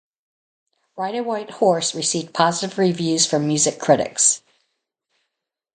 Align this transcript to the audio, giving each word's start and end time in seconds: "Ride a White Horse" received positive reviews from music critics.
"Ride 0.97 1.13
a 1.13 1.21
White 1.21 1.51
Horse" 1.51 1.93
received 1.93 2.33
positive 2.33 2.79
reviews 2.79 3.27
from 3.27 3.45
music 3.45 3.77
critics. 3.77 4.41